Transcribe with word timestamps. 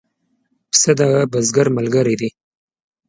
پسه 0.71 0.91
د 0.99 1.01
بزګر 1.31 1.67
ملګری 1.77 2.15
دی. 2.21 2.29